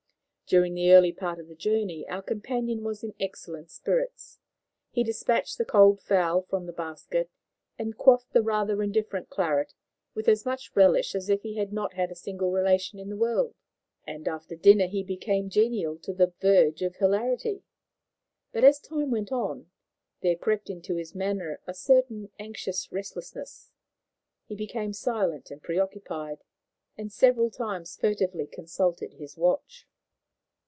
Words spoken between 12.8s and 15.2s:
in the world, and after dinner he